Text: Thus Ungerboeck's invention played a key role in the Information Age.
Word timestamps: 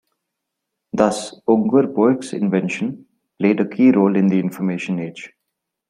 Thus 0.93 1.31
Ungerboeck's 1.47 2.33
invention 2.33 3.05
played 3.37 3.59
a 3.59 3.67
key 3.67 3.91
role 3.91 4.15
in 4.15 4.29
the 4.29 4.39
Information 4.39 4.97
Age. 4.99 5.29